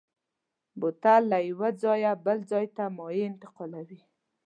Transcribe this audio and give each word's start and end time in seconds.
بوتل 0.79 1.21
له 1.31 1.37
یو 1.47 1.61
ځایه 1.83 2.11
بل 2.25 2.39
ته 2.75 2.83
مایع 2.97 3.25
انتقالوي. 3.31 3.99